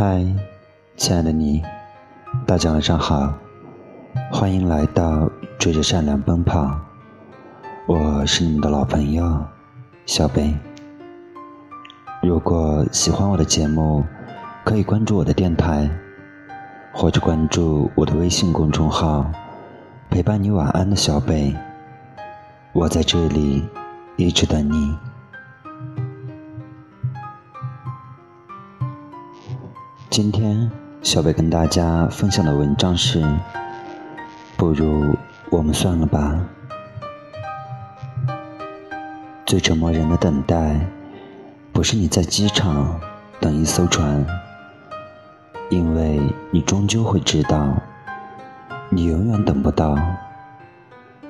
[0.00, 0.24] 嗨，
[0.96, 1.60] 亲爱的你，
[2.46, 3.34] 大家晚上好，
[4.30, 5.28] 欢迎来到
[5.58, 6.70] 追着善良奔跑。
[7.84, 9.44] 我是你们的老朋友
[10.06, 10.54] 小贝。
[12.22, 14.04] 如果喜欢我的节目，
[14.62, 15.90] 可以关注我的电台，
[16.92, 19.28] 或者关注我的微信公众号，
[20.10, 21.52] 陪伴你晚安的小贝。
[22.72, 23.68] 我在这里
[24.16, 24.96] 一直等你。
[30.20, 30.68] 今天
[31.00, 33.24] 小贝跟大家分享的文章是：
[34.56, 35.14] 不如
[35.48, 36.44] 我们算了吧。
[39.46, 40.80] 最折磨人的等待，
[41.72, 43.00] 不是你在机场
[43.38, 44.26] 等一艘船，
[45.70, 47.72] 因为你终究会知道，
[48.88, 49.94] 你永远等不到；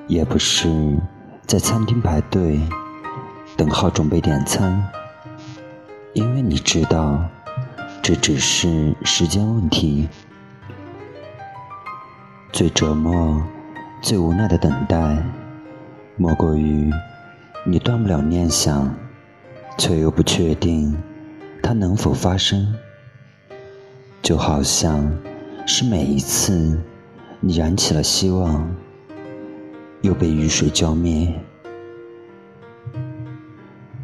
[0.07, 0.97] 也不是
[1.45, 2.59] 在餐厅排队
[3.55, 4.83] 等号准备点餐，
[6.13, 7.23] 因为你知道。
[8.09, 10.09] 这只是时间问题。
[12.51, 13.39] 最折磨、
[14.01, 15.23] 最无奈的等待，
[16.17, 16.91] 莫过于
[17.67, 18.91] 你断不了念想，
[19.77, 20.97] 却又不确定
[21.61, 22.73] 它能否发生。
[24.23, 25.07] 就好像
[25.67, 26.81] 是每一次
[27.39, 28.75] 你燃起了希望，
[30.01, 31.31] 又被雨水浇灭，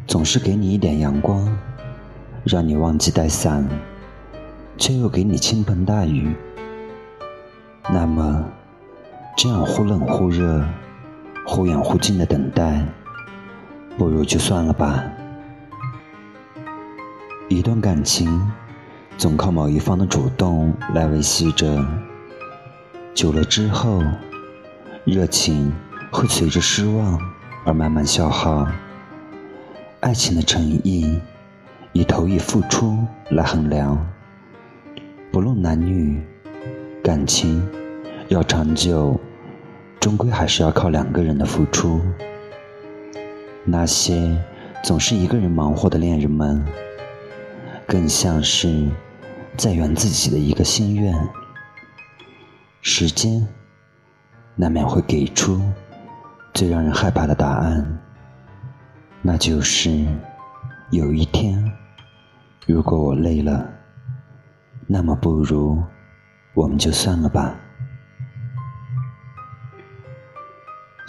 [0.06, 1.58] 总是给你一点阳光，
[2.44, 3.68] 让你忘记带伞。
[4.78, 6.34] 却又给你倾盆大雨，
[7.90, 8.44] 那么
[9.36, 10.64] 这样忽冷忽热、
[11.46, 12.84] 忽远忽近的等待，
[13.96, 15.02] 不如就算了吧。
[17.48, 18.50] 一段感情
[19.16, 21.84] 总靠某一方的主动来维系着，
[23.14, 24.02] 久了之后，
[25.04, 25.72] 热情
[26.10, 27.18] 会随着失望
[27.64, 28.66] 而慢慢消耗。
[30.00, 31.20] 爱情的诚意
[31.92, 32.98] 以投以付出
[33.30, 34.06] 来衡量。
[35.36, 36.18] 不论男女，
[37.04, 37.62] 感情
[38.28, 39.20] 要长久，
[40.00, 42.00] 终归还是要靠两个人的付出。
[43.62, 44.34] 那些
[44.82, 46.64] 总是一个人忙活的恋人们，
[47.86, 48.88] 更像是
[49.58, 51.14] 在圆自己的一个心愿。
[52.80, 53.46] 时间
[54.54, 55.60] 难免会给出
[56.54, 58.00] 最让人害怕的答案，
[59.20, 60.06] 那就是
[60.92, 61.62] 有一天，
[62.64, 63.75] 如果我累了。
[64.88, 65.82] 那么不如，
[66.54, 67.56] 我们就算了吧。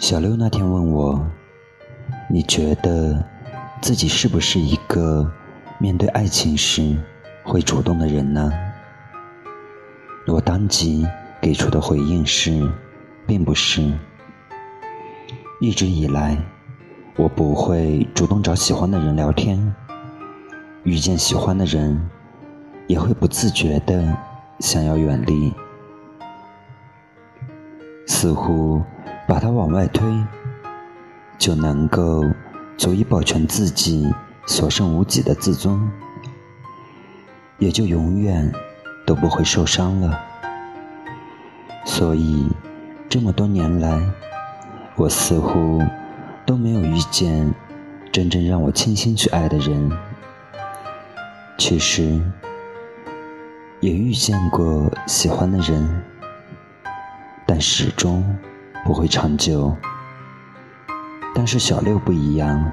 [0.00, 1.24] 小六那天问我
[2.28, 3.24] ：“你觉得
[3.80, 5.32] 自己是不是一个
[5.78, 6.96] 面对爱情时
[7.44, 8.52] 会主动的人呢？”
[10.26, 11.06] 我当即
[11.40, 12.68] 给出的回应是
[13.28, 13.92] ：“并不是。
[15.60, 16.36] 一直以来，
[17.16, 19.72] 我不会主动找喜欢的人聊天，
[20.82, 21.96] 遇见喜欢的人。”
[22.88, 24.16] 也会不自觉的
[24.60, 25.52] 想要远离，
[28.06, 28.82] 似乎
[29.28, 30.10] 把它往外推，
[31.36, 32.24] 就能够
[32.78, 34.10] 足以保全自己
[34.46, 35.78] 所剩无几的自尊，
[37.58, 38.50] 也就永远
[39.06, 40.18] 都不会受伤了。
[41.84, 42.50] 所以
[43.06, 44.00] 这么多年来，
[44.96, 45.78] 我似乎
[46.46, 47.54] 都没有遇见
[48.10, 49.92] 真正让我倾心去爱的人。
[51.58, 52.18] 其实。
[53.80, 56.02] 也遇见过喜欢的人，
[57.46, 58.24] 但始终
[58.84, 59.72] 不会长久。
[61.32, 62.72] 但是小六不一样，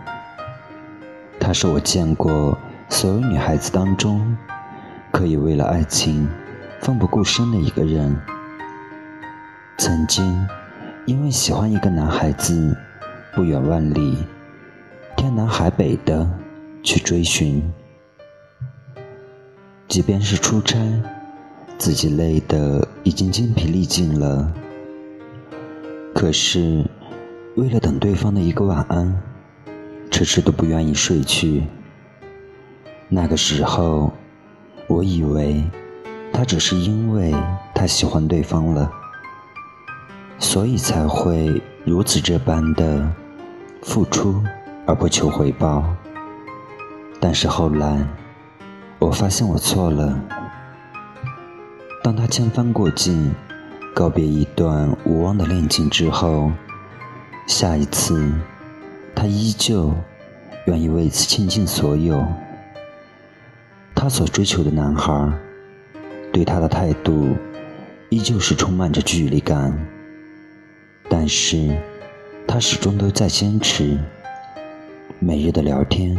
[1.39, 2.57] 她是我见过
[2.89, 4.35] 所有女孩子当中，
[5.11, 6.27] 可以为了爱情
[6.81, 8.19] 奋不顾身的一个人。
[9.77, 10.47] 曾经
[11.05, 12.75] 因为喜欢一个男孩子，
[13.35, 14.25] 不远万里，
[15.15, 16.27] 天南海北的
[16.81, 17.71] 去追寻。
[19.87, 20.77] 即便是出差，
[21.77, 24.51] 自己累得已经精疲力尽了，
[26.13, 26.83] 可是
[27.55, 29.21] 为了等对方的一个晚安，
[30.11, 31.63] 迟迟都不愿意睡去。
[33.07, 34.11] 那个时候，
[34.87, 35.63] 我以为
[36.33, 37.33] 他只是因为
[37.73, 38.91] 太喜欢对方了，
[40.39, 43.07] 所以才会如此这般的
[43.83, 44.43] 付出
[44.87, 45.85] 而不求回报。
[47.19, 48.05] 但是后来。
[48.99, 50.19] 我发现我错了。
[52.03, 53.33] 当他千帆过尽，
[53.93, 56.51] 告别一段无望的恋情之后，
[57.47, 58.33] 下一次，
[59.13, 59.93] 他依旧
[60.65, 62.25] 愿意为此倾尽所有。
[63.93, 65.31] 他所追求的男孩，
[66.31, 67.35] 对他的态度
[68.09, 69.77] 依旧是充满着距离感，
[71.09, 71.75] 但是，
[72.47, 73.97] 他始终都在坚持
[75.19, 76.17] 每日的聊天。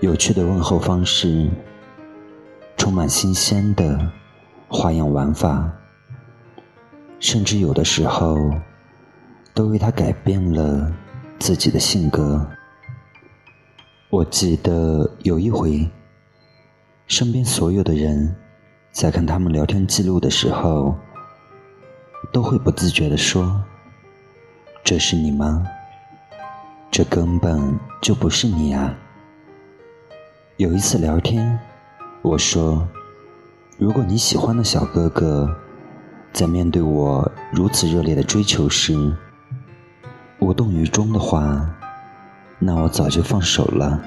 [0.00, 1.48] 有趣的问候方式，
[2.76, 3.98] 充满新鲜的
[4.68, 5.72] 花样玩法，
[7.18, 8.50] 甚至有的时候
[9.54, 10.92] 都为他改变了
[11.38, 12.46] 自己的性格。
[14.10, 15.88] 我记得有一回，
[17.06, 18.36] 身边所有的人
[18.92, 20.94] 在看他们聊天记录的时候，
[22.34, 23.64] 都会不自觉地说
[24.84, 25.66] ：“这是你吗？
[26.90, 28.94] 这根本就不是你啊！”
[30.58, 31.58] 有一次聊天，
[32.22, 32.88] 我说
[33.76, 35.54] ：“如果你喜欢的小哥哥
[36.32, 39.14] 在面对我如此热烈的追求时
[40.38, 41.68] 无动于衷的话，
[42.58, 44.00] 那我早就放手了。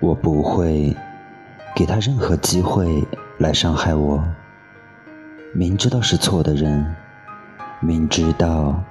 [0.00, 0.96] 我不会
[1.76, 4.24] 给他任何机会来伤害我。
[5.54, 6.96] 明知道是错的人，
[7.80, 8.82] 明知道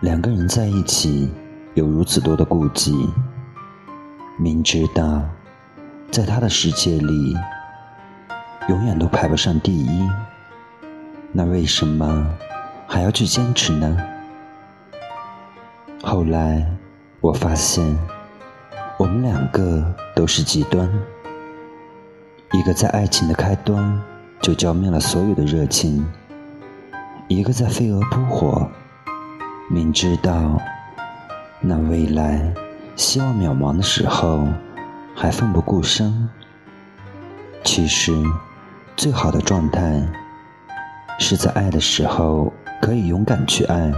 [0.00, 1.32] 两个人在一起
[1.72, 3.08] 有如此多的顾忌，
[4.38, 5.22] 明知道……”
[6.10, 7.36] 在他的世界里，
[8.68, 10.08] 永远都排不上第一。
[11.32, 12.26] 那为什么
[12.86, 13.96] 还要去坚持呢？
[16.02, 16.66] 后来
[17.20, 17.96] 我发现，
[18.98, 19.84] 我们两个
[20.16, 20.90] 都是极端：
[22.52, 24.02] 一个在爱情的开端
[24.40, 26.02] 就浇灭了所有的热情；
[27.28, 28.66] 一个在飞蛾扑火，
[29.70, 30.58] 明知道
[31.60, 32.52] 那未来
[32.96, 34.48] 希望渺茫的时候。
[35.20, 36.28] 还奋不顾身。
[37.64, 38.14] 其实，
[38.96, 40.00] 最好的状态
[41.18, 43.92] 是在爱的时候可以勇敢去爱，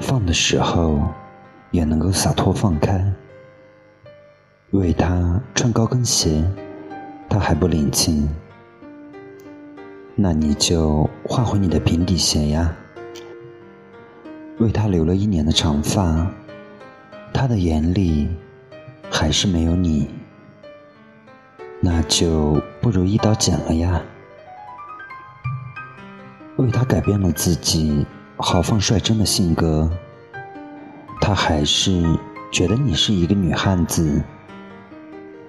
[0.00, 1.00] 放的时候
[1.70, 3.02] 也能够洒脱放开。
[4.72, 6.44] 为他穿高跟鞋，
[7.26, 8.28] 他还不领情，
[10.14, 12.70] 那你就换回你的平底鞋呀。
[14.58, 16.30] 为他留了一年的长发，
[17.32, 18.28] 他的眼里。
[19.12, 20.08] 还是没有你，
[21.80, 24.00] 那就不如一刀剪了呀。
[26.56, 28.06] 为他改变了自己
[28.38, 29.88] 豪放率真的性格，
[31.20, 32.02] 他还是
[32.50, 34.22] 觉得你是一个女汉子，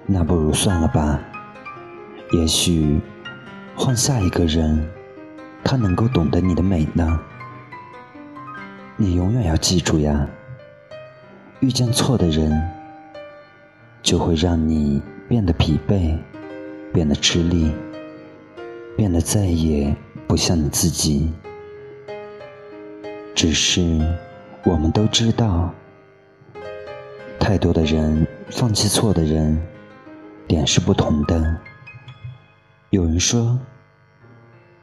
[0.05, 1.17] 那不如算了吧。
[2.33, 2.99] 也许
[3.75, 4.85] 换下一个人，
[5.63, 7.19] 他能够懂得你的美呢。
[8.97, 10.27] 你永远要记住呀，
[11.61, 12.72] 遇见错的人。
[14.03, 16.15] 就会让你变得疲惫，
[16.91, 17.71] 变得吃力，
[18.97, 19.95] 变得再也
[20.27, 21.31] 不像你自己。
[23.33, 23.81] 只是
[24.65, 25.73] 我们都知道，
[27.39, 29.57] 太多的人放弃错的人，
[30.47, 31.57] 点是不同的。
[32.89, 33.57] 有人说，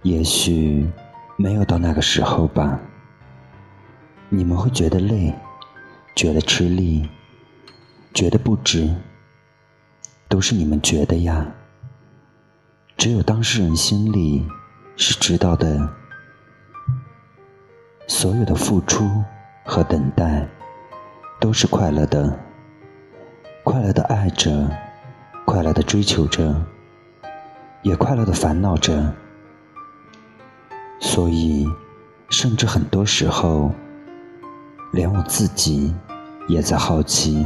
[0.02, 0.90] 也许
[1.36, 2.80] 没有到那个时候吧。
[4.30, 5.34] 你们会觉得累，
[6.16, 7.06] 觉得吃力，
[8.14, 8.88] 觉得不值。
[10.30, 11.44] 都是你们觉得呀，
[12.96, 14.46] 只有当事人心里
[14.96, 15.88] 是知道的。
[18.06, 19.10] 所有的付出
[19.64, 20.46] 和等待
[21.40, 22.38] 都是快乐的，
[23.64, 24.70] 快乐的爱着，
[25.44, 26.54] 快乐的追求着，
[27.82, 29.12] 也快乐的烦恼着。
[31.00, 31.66] 所以，
[32.30, 33.72] 甚至很多时候，
[34.92, 35.92] 连我自己
[36.46, 37.44] 也在好奇。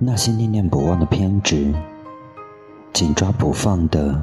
[0.00, 1.74] 那些念念不忘的偏执，
[2.92, 4.22] 紧抓不放的，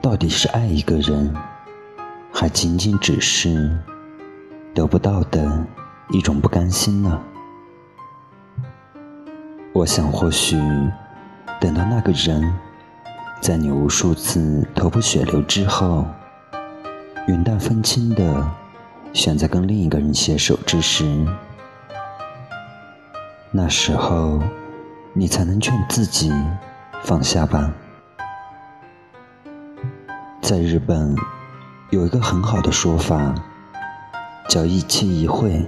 [0.00, 1.34] 到底是爱一个人，
[2.32, 3.76] 还仅仅只是
[4.72, 5.66] 得不到的
[6.10, 7.20] 一种不甘心呢？
[9.72, 10.56] 我想，或许
[11.60, 12.54] 等到那个人，
[13.40, 16.06] 在你无数次头破血流之后，
[17.26, 18.48] 云淡风轻的
[19.12, 21.26] 选择跟另一个人携手之时，
[23.56, 24.42] 那时候，
[25.12, 26.28] 你才能劝自己
[27.04, 27.72] 放下吧。
[30.42, 31.14] 在日本，
[31.90, 33.32] 有一个很好的说法，
[34.48, 35.64] 叫一期一会。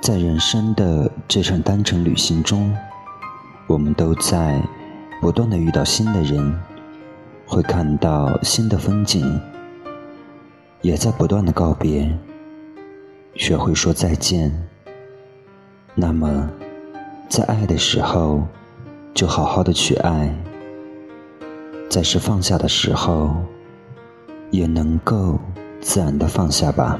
[0.00, 2.72] 在人生的这场单程旅行中，
[3.66, 4.62] 我们都在
[5.20, 6.56] 不断的遇到新的人，
[7.44, 9.40] 会看到新的风景，
[10.80, 12.16] 也在不断的告别，
[13.34, 14.68] 学会说再见。
[15.96, 16.50] 那么，
[17.28, 18.42] 在爱的时候，
[19.14, 20.28] 就好好的去爱；
[21.88, 23.32] 在是放下的时候，
[24.50, 25.38] 也能够
[25.80, 26.98] 自然的放下吧，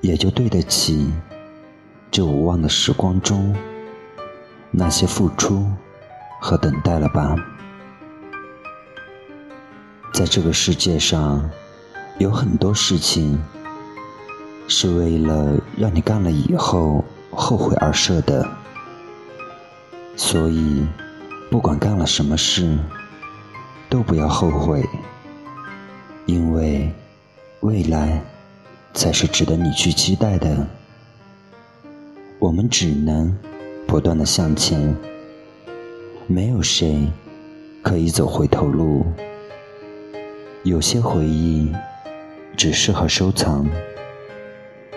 [0.00, 1.12] 也就对得起
[2.10, 3.54] 这无望的时光中
[4.72, 5.64] 那些付出
[6.40, 7.36] 和等待了吧。
[10.12, 11.48] 在这个世界上，
[12.18, 13.40] 有很多事情
[14.66, 17.04] 是为了让你干了以后。
[17.34, 18.46] 后悔而设的，
[20.16, 20.86] 所以
[21.50, 22.78] 不管干了什么事，
[23.88, 24.82] 都不要后悔，
[26.26, 26.90] 因为
[27.60, 28.20] 未来
[28.92, 30.66] 才是值得你去期待的。
[32.38, 33.36] 我们只能
[33.86, 34.94] 不断的向前，
[36.26, 37.10] 没有谁
[37.82, 39.04] 可以走回头路。
[40.62, 41.70] 有些回忆
[42.56, 43.66] 只适合收藏，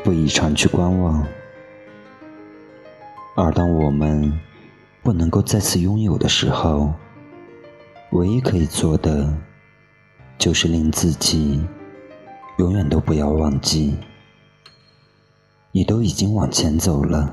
[0.04, 1.26] 不宜长去观望。
[3.40, 4.34] 而当我们
[5.04, 6.92] 不能够再次拥有的时候，
[8.10, 9.32] 唯一可以做的，
[10.40, 11.64] 就是令自己
[12.58, 13.96] 永远都不要忘记，
[15.72, 17.32] 你都已经往前走了，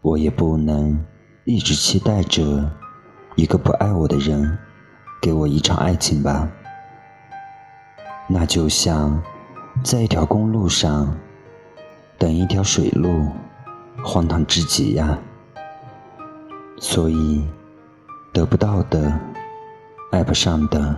[0.00, 1.06] 我也不能
[1.44, 2.68] 一直期待着
[3.36, 4.58] 一个不爱我的人
[5.20, 6.50] 给我一场爱情吧。
[8.28, 9.22] 那就像
[9.84, 11.16] 在一条公路上
[12.18, 13.28] 等一条水路。
[14.04, 15.18] 荒唐至极呀！
[16.78, 17.46] 所以，
[18.32, 19.18] 得不到的、
[20.10, 20.96] 爱不上的，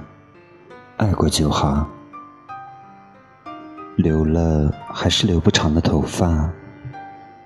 [0.96, 1.87] 爱过就好。
[3.96, 6.50] 留了还是留不长的头发，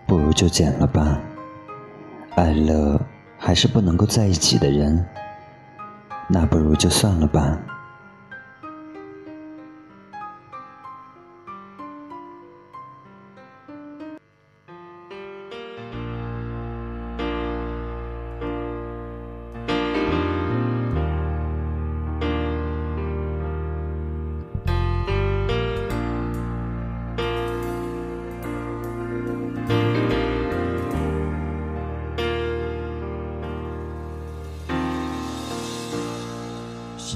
[0.07, 1.19] 不如就剪了吧。
[2.37, 3.01] 爱了
[3.37, 5.05] 还是不能够在一起的人，
[6.29, 7.59] 那不如就算了吧。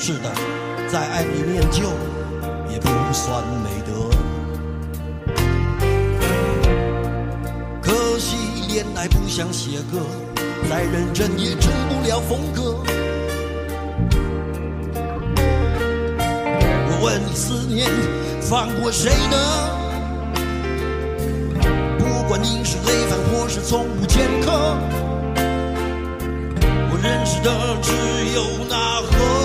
[0.00, 0.32] 是的，
[0.90, 1.82] 在爱里念旧
[2.70, 4.08] 也不算美德。
[7.82, 8.36] 可惜
[8.68, 9.98] 恋爱不像写歌，
[10.70, 12.76] 再认真也成不了风格。
[16.86, 17.90] 我问你，思念
[18.40, 19.36] 放过谁呢？
[21.98, 24.78] 不管你是累犯或是从无前科，
[26.90, 27.50] 我认识的
[27.82, 27.92] 只
[28.34, 29.37] 有那河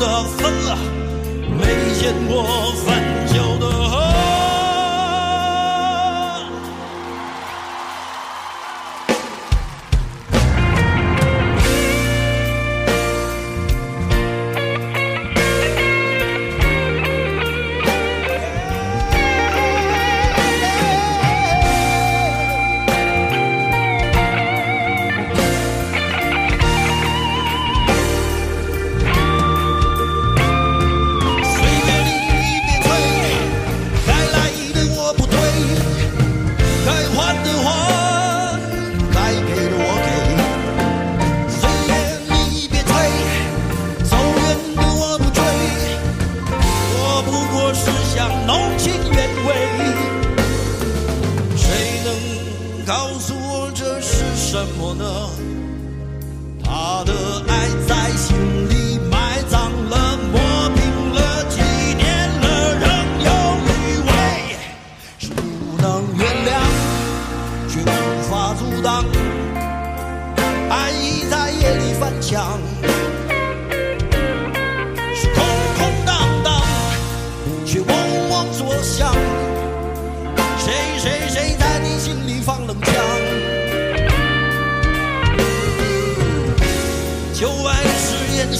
[0.00, 0.78] 的分了，
[1.58, 1.66] 没
[2.00, 2.42] 见过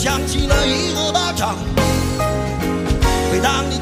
[0.00, 1.58] 响起了一个巴掌，
[3.30, 3.76] 每当你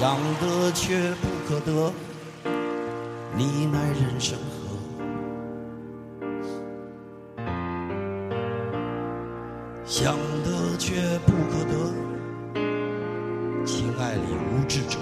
[0.00, 1.92] 想得却不可得，
[3.36, 4.78] 你奈人生何？
[9.84, 11.74] 想得却不可得，
[13.66, 14.98] 情爱里无知者。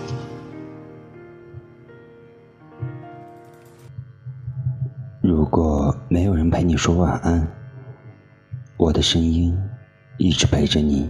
[5.20, 7.46] 如果没有人陪你说晚安，
[8.76, 9.56] 我的声音
[10.16, 11.08] 一直陪着你。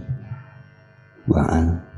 [1.25, 1.88] 晚安。